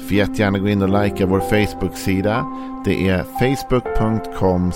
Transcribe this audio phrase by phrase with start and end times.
[0.00, 2.46] Får jättegärna gå in och likea vår Facebook-sida.
[2.84, 4.72] Det är facebook.com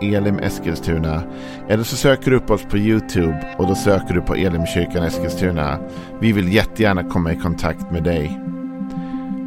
[0.00, 1.22] elimeskilstuna.
[1.68, 5.78] Eller så söker du upp oss på YouTube och då söker du på Elimkyrkan Eskilstuna.
[6.20, 8.40] Vi vill jättegärna komma i kontakt med dig.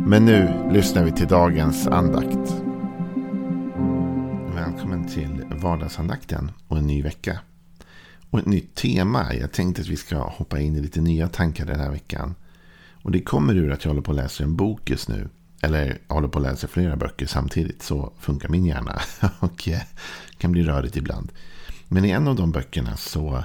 [0.05, 2.55] Men nu lyssnar vi till dagens andakt.
[4.55, 7.39] Välkommen till vardagsandakten och en ny vecka.
[8.29, 9.33] Och ett nytt tema.
[9.33, 12.35] Jag tänkte att vi ska hoppa in i lite nya tankar den här veckan.
[13.03, 15.29] Och det kommer ur att jag håller på att läsa en bok just nu.
[15.61, 17.81] Eller jag håller på att läsa flera böcker samtidigt.
[17.81, 19.01] Så funkar min hjärna.
[19.39, 19.81] Och eh,
[20.37, 21.31] kan bli rörigt ibland.
[21.87, 23.43] Men i en av de böckerna så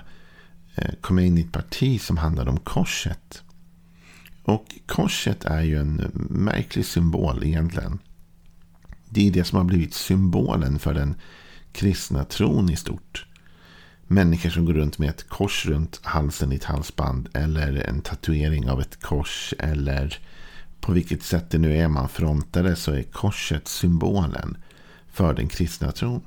[0.75, 3.42] eh, kom jag in i ett parti som handlade om korset.
[4.42, 7.98] Och korset är ju en märklig symbol egentligen.
[9.09, 11.14] Det är det som har blivit symbolen för den
[11.72, 13.25] kristna tron i stort
[14.07, 17.29] människor som går runt med ett kors runt halsen i ett halsband.
[17.33, 19.55] Eller en tatuering av ett kors.
[19.59, 20.19] Eller
[20.81, 24.57] på vilket sätt det nu är man frontade så är korset symbolen
[25.09, 26.21] för den kristna tron.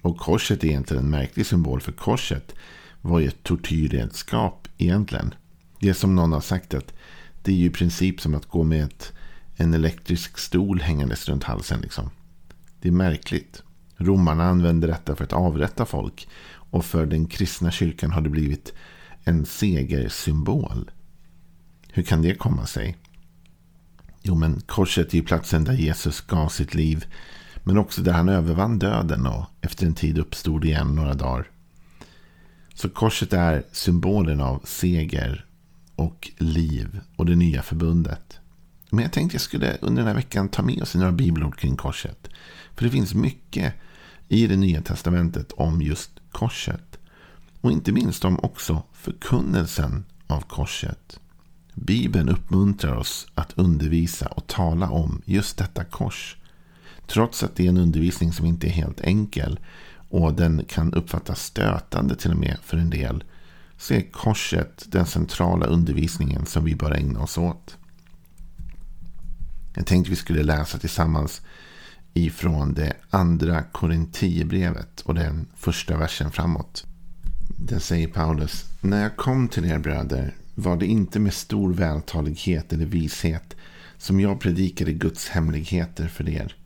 [0.00, 2.54] Och korset är egentligen en märklig symbol för korset
[3.00, 5.34] var ju ett tortyrredskap egentligen.
[5.80, 6.92] Det är som någon har sagt att
[7.42, 9.12] det är ju i princip som att gå med ett,
[9.56, 11.80] en elektrisk stol hängandes runt halsen.
[11.80, 12.10] Liksom.
[12.80, 13.62] Det är märkligt.
[13.96, 16.28] Romarna använde detta för att avrätta folk.
[16.70, 18.72] Och för den kristna kyrkan har det blivit
[19.24, 20.90] en segersymbol.
[21.92, 22.96] Hur kan det komma sig?
[24.22, 27.04] Jo, men korset är ju platsen där Jesus gav sitt liv.
[27.64, 31.50] Men också där han övervann döden och efter en tid uppstod igen några dagar.
[32.74, 35.46] Så korset är symbolen av seger
[35.96, 38.38] och liv och det nya förbundet.
[38.90, 41.76] Men jag tänkte jag skulle under den här veckan ta med oss några bibelord kring
[41.76, 42.28] korset.
[42.74, 43.74] För det finns mycket
[44.30, 46.98] i det nya testamentet om just korset.
[47.60, 51.20] Och inte minst om också förkunnelsen av korset.
[51.74, 56.36] Bibeln uppmuntrar oss att undervisa och tala om just detta kors.
[57.06, 59.60] Trots att det är en undervisning som inte är helt enkel
[60.08, 63.24] och den kan uppfattas stötande till och med för en del
[63.76, 67.76] så är korset den centrala undervisningen som vi bör ägna oss åt.
[69.74, 71.42] Jag tänkte vi skulle läsa tillsammans
[72.14, 76.86] ifrån det andra Korintierbrevet och den första versen framåt.
[77.58, 78.64] Där säger Paulus.
[78.80, 83.56] När jag kom till er bröder var det inte med stor vältalighet eller vishet
[83.98, 86.56] som jag predikade Guds hemligheter för er.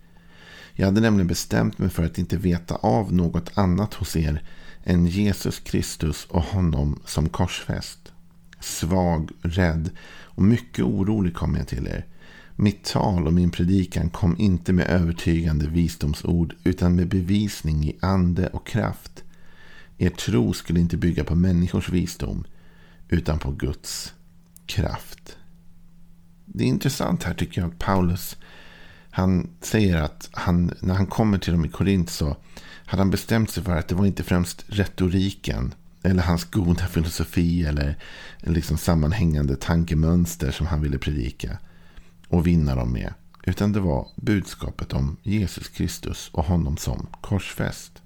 [0.72, 4.42] Jag hade nämligen bestämt mig för att inte veta av något annat hos er
[4.84, 8.12] än Jesus Kristus och honom som korsfäst.
[8.60, 9.90] Svag, rädd
[10.22, 12.06] och mycket orolig kom jag till er.
[12.56, 18.46] Mitt tal och min predikan kom inte med övertygande visdomsord utan med bevisning i ande
[18.46, 19.24] och kraft.
[19.98, 22.44] Er tro skulle inte bygga på människors visdom
[23.08, 24.14] utan på Guds
[24.66, 25.36] kraft.
[26.44, 28.36] Det är intressant här tycker jag att Paulus
[29.14, 32.36] han säger att han, när han kommer till dem i Korint så
[32.86, 37.62] hade han bestämt sig för att det var inte främst retoriken eller hans goda filosofi
[37.62, 37.96] eller
[38.40, 41.58] liksom sammanhängande tankemönster som han ville predika
[42.34, 43.14] och vinna dem med.
[43.42, 48.02] Utan det var budskapet om Jesus Kristus och honom som korsfäst.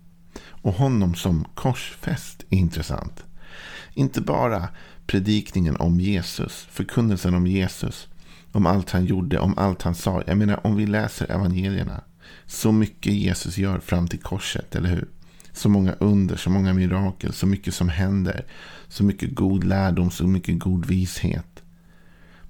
[0.47, 3.25] Och honom som korsfäst är intressant.
[3.94, 4.69] Inte bara
[5.06, 8.09] predikningen om Jesus, förkunnelsen om Jesus,
[8.53, 10.22] om allt han gjorde, om allt han sa.
[10.27, 12.00] Jag menar om vi läser evangelierna.
[12.47, 15.09] Så mycket Jesus gör fram till korset, eller hur?
[15.53, 18.47] Så många under, så många mirakel, så mycket som händer.
[18.89, 21.57] Så mycket god lärdom, så mycket god vishet.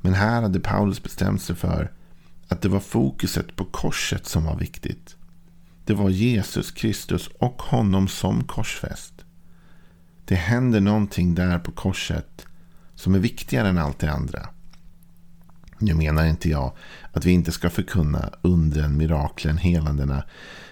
[0.01, 1.93] Men här hade Paulus bestämt sig för
[2.49, 5.17] att det var fokuset på korset som var viktigt.
[5.85, 9.15] Det var Jesus Kristus och honom som korsfäst.
[10.25, 12.47] Det händer någonting där på korset
[12.95, 14.49] som är viktigare än allt det andra.
[15.79, 16.73] Nu menar inte jag
[17.13, 20.23] att vi inte ska förkunna undren, miraklen, helandena.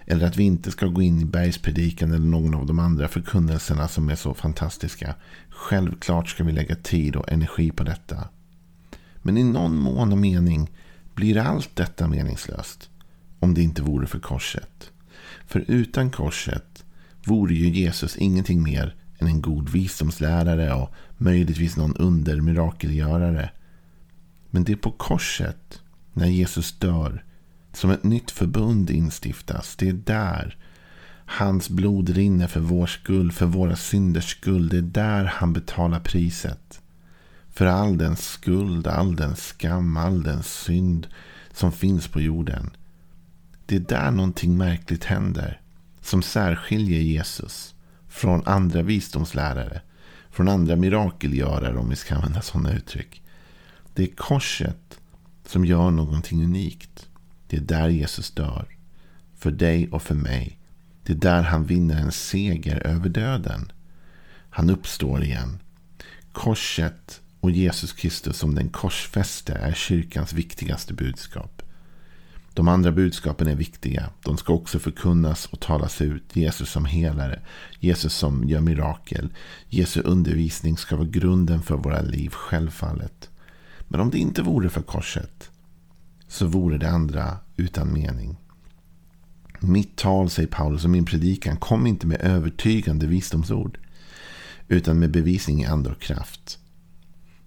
[0.07, 3.89] Eller att vi inte ska gå in i bergspredikan eller någon av de andra förkunnelserna
[3.89, 5.15] som är så fantastiska.
[5.51, 8.29] Självklart ska vi lägga tid och energi på detta.
[9.27, 10.71] Men i någon mån och mening
[11.15, 12.91] blir allt detta meningslöst.
[13.39, 14.91] Om det inte vore för korset.
[15.47, 16.85] För utan korset
[17.25, 23.51] vore ju Jesus ingenting mer än en god visdomslärare och möjligtvis någon undermirakelgörare.
[24.51, 25.81] Men det är på korset,
[26.13, 27.25] när Jesus dör,
[27.73, 29.77] som ett nytt förbund instiftas.
[29.77, 30.57] Det är där
[31.27, 34.69] Hans blod rinner för vår skull, för våra synders skull.
[34.69, 36.81] Det är där han betalar priset.
[37.57, 41.07] För all den skuld, all den skam, all den synd
[41.53, 42.71] som finns på jorden.
[43.67, 45.61] Det är där någonting märkligt händer.
[46.01, 47.75] Som särskiljer Jesus
[48.09, 49.81] från andra visdomslärare.
[50.31, 53.23] Från andra mirakelgörare om vi ska använda sådana uttryck.
[53.95, 55.01] Det är korset
[55.47, 57.09] som gör någonting unikt.
[57.49, 58.67] Det är där Jesus dör.
[59.37, 60.59] För dig och för mig.
[61.03, 63.73] Det är där han vinner en seger över döden.
[64.51, 65.59] Han uppstår igen.
[66.33, 71.63] Korset och Jesus Kristus som den korsfäste är kyrkans viktigaste budskap.
[72.55, 74.11] De andra budskapen är viktiga.
[74.23, 76.37] De ska också förkunnas och talas ut.
[76.37, 77.41] Jesus som helare.
[77.81, 79.33] Jesus som gör mirakel.
[79.69, 83.31] Jesu undervisning ska vara grunden för våra liv, självfallet.
[83.89, 85.51] Men om det inte vore för korset
[86.29, 88.37] så vore det andra utan mening.
[89.61, 93.79] Mitt tal, säger Paulus, och min predikan kom inte med övertygande visdomsord.
[94.69, 96.59] Utan med bevisning i ande och kraft.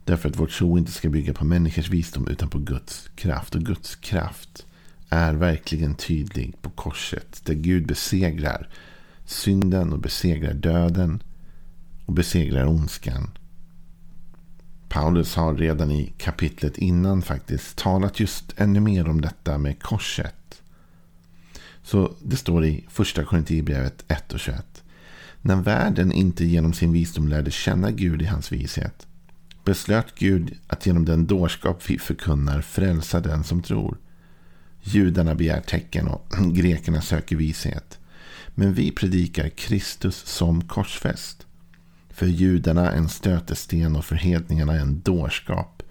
[0.09, 3.55] Därför att vår tro inte ska bygga på människors visdom utan på Guds kraft.
[3.55, 4.65] Och Guds kraft
[5.09, 7.41] är verkligen tydlig på korset.
[7.45, 8.69] Där Gud besegrar
[9.25, 11.23] synden och besegrar döden.
[12.05, 13.29] Och besegrar ondskan.
[14.87, 20.61] Paulus har redan i kapitlet innan faktiskt talat just ännu mer om detta med korset.
[21.83, 24.83] Så det står i första Korinthierbrevet 1 och 21.
[25.41, 29.05] När världen inte genom sin visdom lärde känna Gud i hans vishet
[29.69, 33.97] beslöt Gud att genom den dårskap vi förkunnar frälsa den som tror.
[34.81, 37.99] Judarna begär tecken och grekerna söker vishet.
[38.55, 41.47] Men vi predikar Kristus som korsfäst.
[42.09, 45.83] För judarna en stötesten och för hedningarna en dårskap.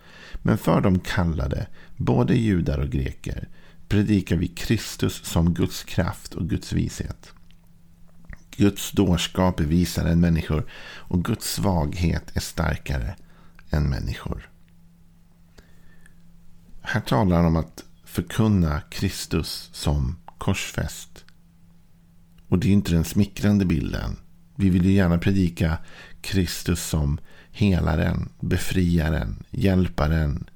[0.43, 1.67] Men för de kallade,
[1.97, 3.49] både judar och greker,
[3.89, 7.33] predikar vi Kristus som Guds kraft och Guds vishet.
[8.57, 13.17] Guds dårskap är visare än människor och Guds svaghet är starkare
[13.71, 14.51] än människor.
[16.81, 21.25] Här talar han om att förkunna Kristus som korsfäst.
[22.49, 24.17] Och det är inte den smickrande bilden.
[24.57, 25.79] Vi vill ju gärna predika
[26.21, 27.19] Kristus som
[27.53, 30.51] helaren, befriaren, hjälparen,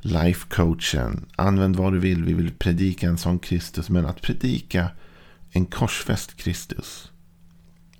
[0.00, 1.26] lifecoachen.
[1.36, 2.24] Använd vad du vill.
[2.24, 3.88] Vi vill predika en sån Kristus.
[3.88, 4.90] Men att predika
[5.50, 7.12] en korsfäst Kristus.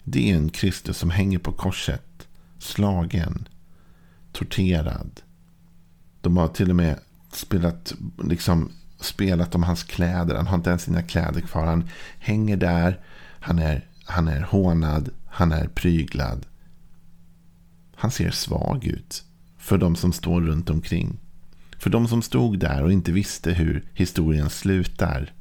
[0.04, 2.28] Det är en Kristus som hänger på korset.
[2.58, 3.48] Slagen.
[4.38, 5.20] Torterad.
[6.20, 6.98] De har till och med
[7.32, 7.94] spelat,
[8.24, 10.34] liksom, spelat om hans kläder.
[10.34, 11.66] Han har inte ens sina kläder kvar.
[11.66, 11.88] Han
[12.18, 13.00] hänger där.
[13.40, 15.10] Han är, han är hånad.
[15.26, 16.46] Han är pryglad.
[17.96, 19.24] Han ser svag ut.
[19.58, 21.18] För de som står runt omkring.
[21.78, 25.32] För de som stod där och inte visste hur historien slutar.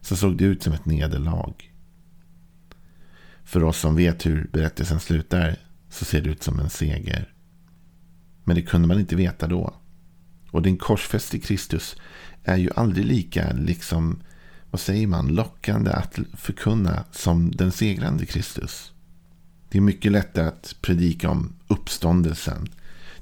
[0.00, 1.54] Så såg det ut som ett nederlag.
[3.44, 5.56] För oss som vet hur berättelsen slutar
[5.90, 7.32] så ser det ut som en seger.
[8.48, 9.74] Men det kunde man inte veta då.
[10.50, 11.96] Och den korsfäste Kristus
[12.44, 14.22] är ju aldrig lika, liksom,
[14.70, 18.92] vad säger man, lockande att förkunna som den segrande Kristus.
[19.68, 22.68] Det är mycket lättare att predika om uppståndelsen.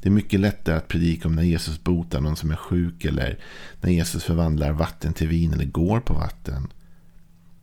[0.00, 3.38] Det är mycket lättare att predika om när Jesus botar någon som är sjuk eller
[3.80, 6.68] när Jesus förvandlar vatten till vin eller går på vatten.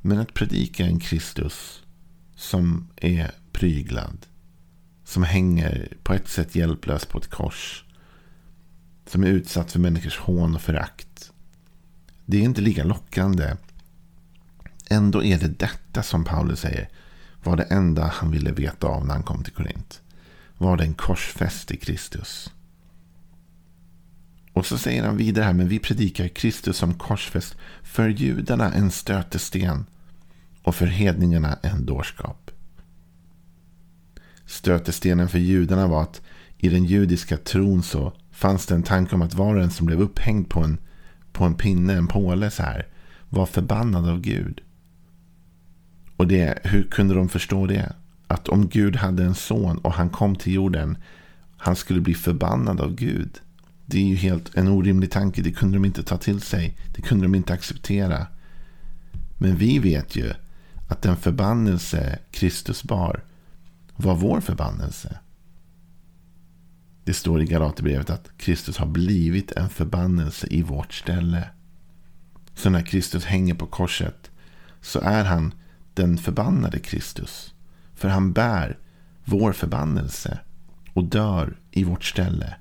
[0.01, 1.81] Men att predika en Kristus
[2.36, 4.25] som är pryglad.
[5.03, 7.83] Som hänger på ett sätt hjälplös på ett kors.
[9.05, 11.31] Som är utsatt för människors hån och förakt.
[12.25, 13.55] Det är inte lika lockande.
[14.89, 16.89] Ändå är det detta som Paulus säger
[17.43, 20.01] var det enda han ville veta av när han kom till Korint.
[20.57, 22.51] Var det en korsfäst i Kristus.
[24.53, 27.57] Och så säger han vidare här, men vi predikar Kristus som korsfäst.
[27.83, 29.86] För judarna en stötesten
[30.63, 32.43] och för hedningarna en dårskap.
[34.46, 36.22] Stötestenen för judarna var att
[36.58, 39.86] i den judiska tron så fanns det en tanke om att var och en som
[39.86, 40.78] blev upphängd på en,
[41.32, 42.88] på en pinne, en påle så här,
[43.30, 44.62] var förbannad av Gud.
[46.18, 47.94] Och det, hur kunde de förstå det?
[48.28, 50.98] Att om Gud hade en son och han kom till jorden,
[51.58, 53.40] han skulle bli förbannad av Gud.
[53.86, 55.42] Det är ju helt en orimlig tanke.
[55.42, 56.78] Det kunde de inte ta till sig.
[56.96, 58.28] Det kunde de inte acceptera.
[59.38, 60.34] Men vi vet ju
[60.88, 63.24] att den förbannelse Kristus bar
[63.96, 65.20] var vår förbannelse.
[67.04, 71.50] Det står i Galaterbrevet att Kristus har blivit en förbannelse i vårt ställe.
[72.54, 74.32] Så när Kristus hänger på korset
[74.82, 75.54] så är han
[75.94, 77.54] den förbannade Kristus.
[77.96, 78.78] För han bär
[79.26, 80.40] vår förbannelse
[80.94, 82.56] och dör i vårt ställe.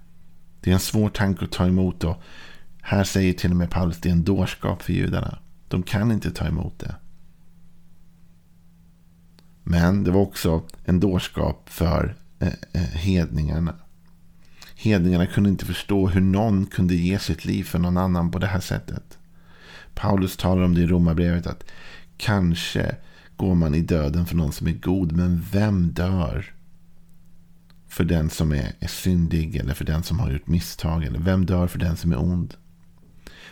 [0.61, 2.23] Det är en svår tanke att ta emot och
[2.83, 5.39] här säger till och med Paulus att det är en dårskap för judarna.
[5.69, 6.95] De kan inte ta emot det.
[9.63, 13.75] Men det var också en dårskap för eh, eh, hedningarna.
[14.75, 18.47] Hedningarna kunde inte förstå hur någon kunde ge sitt liv för någon annan på det
[18.47, 19.19] här sättet.
[19.95, 21.65] Paulus talar om det i Romarbrevet att
[22.17, 22.97] kanske
[23.37, 26.55] går man i döden för någon som är god, men vem dör
[27.89, 31.05] för den som är, är syndig eller för den som har gjort misstag?
[31.05, 32.55] Eller vem dör för den som är ond?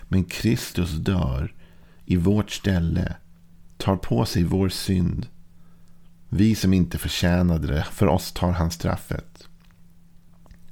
[0.09, 1.55] Men Kristus dör
[2.05, 3.17] i vårt ställe,
[3.77, 5.27] tar på sig vår synd.
[6.33, 9.49] Vi som inte förtjänade det, för oss tar han straffet.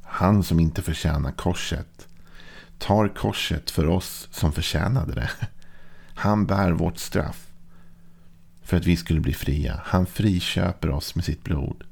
[0.03, 2.09] Han som inte förtjänar korset
[2.79, 5.31] tar korset för oss som förtjänade det.
[6.15, 7.47] Han bär vårt straff
[8.63, 9.81] för att vi skulle bli fria.
[9.85, 11.85] Han friköper oss med sitt blod.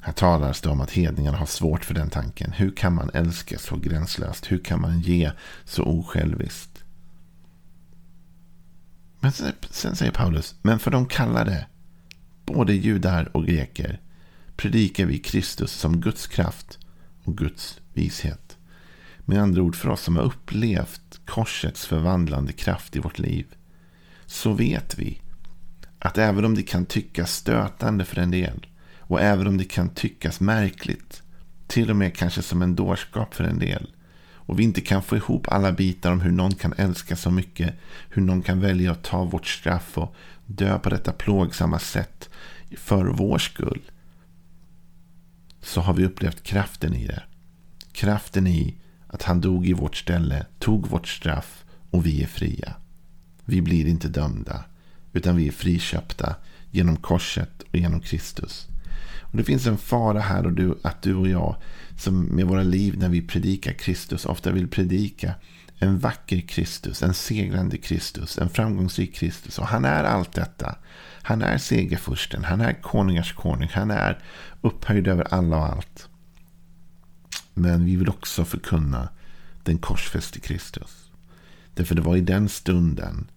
[0.00, 2.52] Här talas det om att hedningarna har svårt för den tanken.
[2.52, 4.52] Hur kan man älska så gränslöst?
[4.52, 5.32] Hur kan man ge
[5.64, 6.84] så osjälviskt?
[9.20, 11.66] Men sen, sen säger Paulus, men för de kallade,
[12.44, 14.00] både judar och greker,
[14.56, 16.78] predikar vi Kristus som Guds kraft
[17.24, 18.56] och Guds vishet.
[19.24, 23.46] Med andra ord, för oss som har upplevt korsets förvandlande kraft i vårt liv,
[24.26, 25.20] så vet vi
[25.98, 28.66] att även om det kan tyckas stötande för en del,
[28.98, 31.22] och även om det kan tyckas märkligt,
[31.66, 33.90] till och med kanske som en dårskap för en del,
[34.52, 37.74] och vi inte kan få ihop alla bitar om hur någon kan älska så mycket,
[38.08, 40.14] hur någon kan välja att ta vårt straff och
[40.46, 42.30] dö på detta plågsamma sätt
[42.78, 43.80] för vår skull,
[45.60, 47.22] så har vi upplevt kraften i det.
[47.92, 48.74] Kraften i
[49.06, 52.74] att han dog i vårt ställe, tog vårt straff och vi är fria.
[53.44, 54.64] Vi blir inte dömda,
[55.12, 56.36] utan vi är friköpta
[56.70, 58.66] genom korset och genom Kristus.
[59.20, 61.56] Och Det finns en fara här och du, att du och jag,
[61.98, 65.34] som med våra liv när vi predikar Kristus, ofta vill predika
[65.78, 69.58] en vacker Kristus, en segrande Kristus, en framgångsrik Kristus.
[69.58, 70.76] Och han är allt detta.
[71.22, 74.18] Han är segerfursten, han är konungars konung, han är
[74.60, 76.08] upphöjd över alla och allt.
[77.54, 79.08] Men vi vill också förkunna
[79.62, 81.10] den korsfäste Kristus.
[81.74, 83.30] Därför det var i den stunden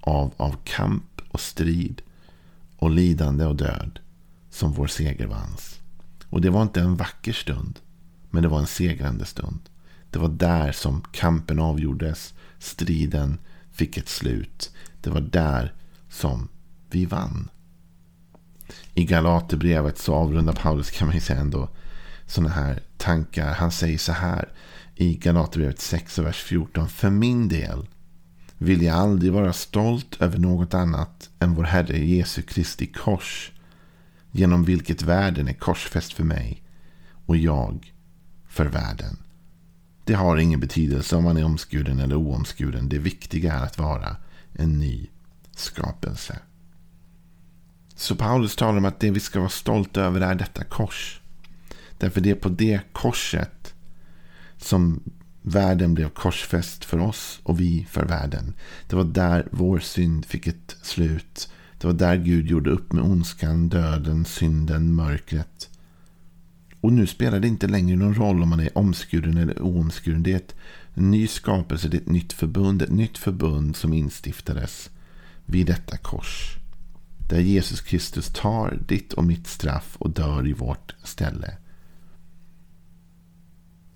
[0.00, 2.02] av, av kamp och strid
[2.76, 3.98] och lidande och död
[4.50, 5.80] som vår seger vanns.
[6.30, 7.80] Och det var inte en vacker stund,
[8.30, 9.60] men det var en segrande stund.
[10.10, 13.38] Det var där som kampen avgjordes, striden
[13.72, 14.70] fick ett slut.
[15.00, 15.74] Det var där
[16.08, 16.48] som
[16.90, 17.48] vi vann.
[18.94, 21.68] I Galaterbrevet så avrundar Paulus kan man ju säga ändå
[22.26, 23.54] sådana här tankar.
[23.54, 24.48] Han säger så här
[24.94, 26.88] i Galaterbrevet 6 och vers 14.
[26.88, 27.86] För min del
[28.58, 33.52] vill jag aldrig vara stolt över något annat än vår Herre Jesu Kristi kors.
[34.30, 36.62] Genom vilket världen är korsfäst för mig
[37.26, 37.92] och jag
[38.48, 39.16] för världen.
[40.04, 42.88] Det har ingen betydelse om man är omskuren eller oomskuren.
[42.88, 44.16] Det viktiga är att vara
[44.52, 45.06] en ny
[45.56, 46.38] skapelse.
[47.98, 51.20] Så Paulus talar om att det vi ska vara stolta över är detta kors.
[51.98, 53.74] Därför det är på det korset
[54.56, 55.00] som
[55.42, 58.54] världen blev korsfäst för oss och vi för världen.
[58.88, 61.48] Det var där vår synd fick ett slut.
[61.78, 65.68] Det var där Gud gjorde upp med ondskan, döden, synden, mörkret.
[66.80, 70.22] Och nu spelar det inte längre någon roll om man är omskuren eller oomskuren.
[70.22, 70.54] Det är ett,
[70.94, 72.82] en ny skapelse, det är ett nytt förbund.
[72.82, 74.90] Ett nytt förbund som instiftades
[75.46, 76.57] vid detta kors.
[77.28, 81.56] Där Jesus Kristus tar ditt och mitt straff och dör i vårt ställe.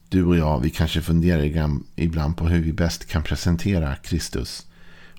[0.08, 4.66] Du och jag, vi kanske funderar ibland på hur vi bäst kan presentera Kristus.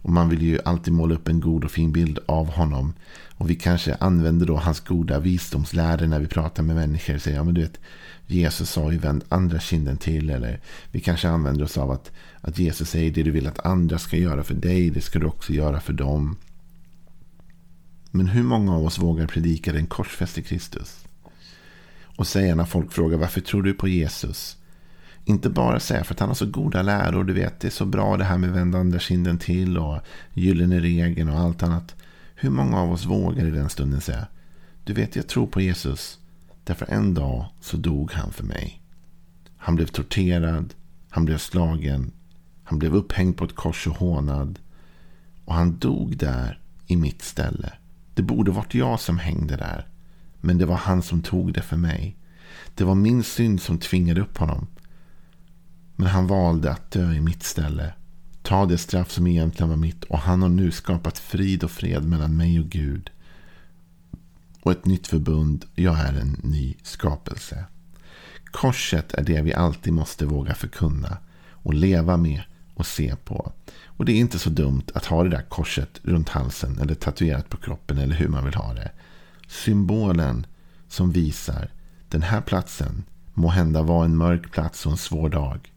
[0.01, 2.93] Och man vill ju alltid måla upp en god och fin bild av honom.
[3.35, 7.17] Och vi kanske använder då hans goda visdomsläror när vi pratar med människor.
[7.17, 7.79] Säger, ja, men du vet,
[8.27, 10.29] Jesus sa ju vänd andra kinden till.
[10.29, 10.59] Eller
[10.91, 14.17] vi kanske använder oss av att, att Jesus säger det du vill att andra ska
[14.17, 14.89] göra för dig.
[14.89, 16.37] Det ska du också göra för dem.
[18.15, 21.05] Men hur många av oss vågar predika den korsfäste Kristus?
[22.17, 24.57] Och säga när folk frågar varför tror du på Jesus?
[25.25, 27.23] Inte bara säga för att han har så goda läror.
[27.23, 29.99] Du vet, det är så bra det här med vända andra kinden till och
[30.33, 31.95] gyllene regeln och allt annat.
[32.35, 34.27] Hur många av oss vågar i den stunden säga
[34.83, 36.19] Du vet, jag tror på Jesus.
[36.63, 38.81] Därför en dag så dog han för mig.
[39.57, 40.73] Han blev torterad.
[41.09, 42.11] Han blev slagen.
[42.63, 44.59] Han blev upphängd på ett kors och hånad.
[45.45, 47.73] Och han dog där i mitt ställe.
[48.13, 49.87] Det borde varit jag som hängde där.
[50.41, 52.17] Men det var han som tog det för mig.
[52.75, 54.67] Det var min synd som tvingade upp honom.
[55.95, 57.93] Men han valde att dö i mitt ställe.
[58.41, 60.03] Ta det straff som egentligen var mitt.
[60.03, 63.09] Och han har nu skapat frid och fred mellan mig och Gud.
[64.61, 65.65] Och ett nytt förbund.
[65.75, 67.65] Jag är en ny skapelse.
[68.45, 71.17] Korset är det vi alltid måste våga förkunna.
[71.49, 72.41] Och leva med
[72.73, 73.51] och se på.
[73.85, 77.49] Och det är inte så dumt att ha det där korset runt halsen eller tatuerat
[77.49, 78.91] på kroppen eller hur man vill ha det.
[79.47, 80.45] Symbolen
[80.87, 81.71] som visar
[82.09, 83.03] den här platsen
[83.33, 85.71] må hända var en mörk plats och en svår dag.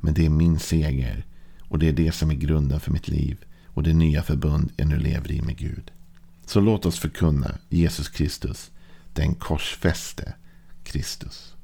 [0.00, 1.26] Men det är min seger
[1.68, 4.88] och det är det som är grunden för mitt liv och det nya förbund jag
[4.88, 5.90] nu lever i med Gud.
[6.46, 8.70] Så låt oss förkunna Jesus Kristus,
[9.12, 10.34] den korsfäste
[10.84, 11.55] Kristus.